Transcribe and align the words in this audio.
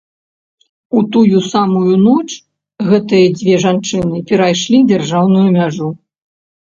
У 0.99 1.01
тую 1.15 1.37
самую 1.53 1.93
ноч 2.07 2.29
гэтыя 2.89 3.27
дзве 3.37 3.55
жанчыны 3.67 4.25
перайшлі 4.33 4.83
дзяржаўную 4.93 5.47
мяжу. 5.59 5.89